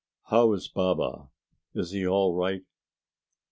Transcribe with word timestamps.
"How 0.31 0.51
is 0.53 0.67
Baba? 0.67 1.29
Is 1.75 1.91
he 1.91 2.07
all 2.07 2.33
right?" 2.33 2.63